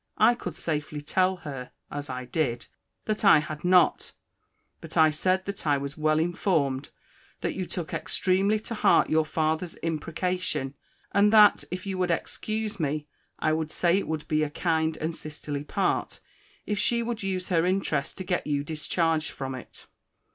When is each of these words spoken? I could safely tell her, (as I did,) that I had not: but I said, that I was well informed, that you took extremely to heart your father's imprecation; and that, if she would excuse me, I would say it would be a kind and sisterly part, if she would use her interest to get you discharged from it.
I 0.17 0.33
could 0.33 0.55
safely 0.55 1.01
tell 1.03 1.35
her, 1.45 1.69
(as 1.91 2.09
I 2.09 2.25
did,) 2.25 2.65
that 3.05 3.23
I 3.23 3.37
had 3.37 3.63
not: 3.63 4.13
but 4.79 4.97
I 4.97 5.11
said, 5.11 5.45
that 5.45 5.67
I 5.67 5.77
was 5.77 5.95
well 5.95 6.17
informed, 6.17 6.89
that 7.41 7.53
you 7.53 7.67
took 7.67 7.93
extremely 7.93 8.59
to 8.61 8.73
heart 8.73 9.11
your 9.11 9.27
father's 9.27 9.75
imprecation; 9.83 10.73
and 11.11 11.31
that, 11.31 11.65
if 11.69 11.83
she 11.83 11.93
would 11.93 12.09
excuse 12.09 12.79
me, 12.79 13.05
I 13.37 13.53
would 13.53 13.71
say 13.71 13.99
it 13.99 14.07
would 14.07 14.27
be 14.27 14.41
a 14.41 14.49
kind 14.49 14.97
and 14.97 15.15
sisterly 15.15 15.63
part, 15.63 16.19
if 16.65 16.79
she 16.79 17.03
would 17.03 17.21
use 17.21 17.49
her 17.49 17.63
interest 17.63 18.17
to 18.17 18.23
get 18.23 18.47
you 18.47 18.63
discharged 18.63 19.29
from 19.29 19.53
it. 19.53 19.85